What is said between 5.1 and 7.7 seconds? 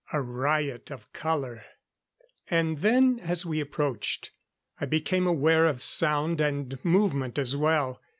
aware of sound and movement as